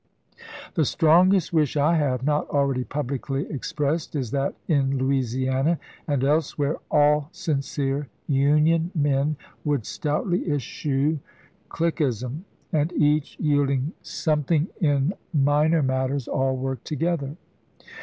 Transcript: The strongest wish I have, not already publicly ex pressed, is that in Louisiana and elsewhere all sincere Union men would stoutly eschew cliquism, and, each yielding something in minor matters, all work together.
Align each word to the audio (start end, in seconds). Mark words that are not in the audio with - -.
The 0.73 0.83
strongest 0.83 1.53
wish 1.53 1.77
I 1.77 1.95
have, 1.95 2.23
not 2.23 2.49
already 2.49 2.83
publicly 2.83 3.45
ex 3.51 3.71
pressed, 3.71 4.15
is 4.15 4.31
that 4.31 4.55
in 4.67 4.97
Louisiana 4.97 5.77
and 6.07 6.23
elsewhere 6.23 6.77
all 6.89 7.29
sincere 7.31 8.07
Union 8.25 8.89
men 8.95 9.35
would 9.63 9.85
stoutly 9.85 10.49
eschew 10.51 11.19
cliquism, 11.69 12.41
and, 12.73 12.91
each 12.93 13.39
yielding 13.39 13.93
something 14.01 14.69
in 14.79 15.13
minor 15.35 15.83
matters, 15.83 16.27
all 16.27 16.57
work 16.57 16.83
together. 16.83 17.37